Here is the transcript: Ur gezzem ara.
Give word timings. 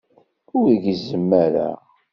Ur 0.59 0.69
gezzem 0.83 1.29
ara. 1.43 1.69